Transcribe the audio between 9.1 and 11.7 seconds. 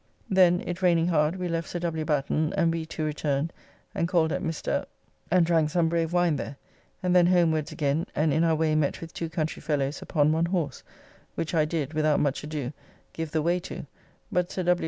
two country fellows upon one horse, which I